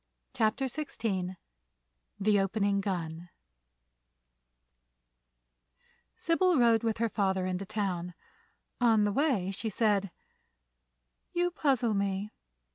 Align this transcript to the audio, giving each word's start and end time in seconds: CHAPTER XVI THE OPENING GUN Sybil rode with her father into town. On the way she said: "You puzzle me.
CHAPTER 0.33 0.65
XVI 0.65 1.37
THE 2.19 2.39
OPENING 2.39 2.81
GUN 2.81 3.29
Sybil 6.15 6.57
rode 6.57 6.81
with 6.81 6.97
her 6.97 7.07
father 7.07 7.45
into 7.45 7.67
town. 7.67 8.15
On 8.79 9.03
the 9.03 9.11
way 9.13 9.51
she 9.51 9.69
said: 9.69 10.09
"You 11.33 11.51
puzzle 11.51 11.93
me. 11.93 12.31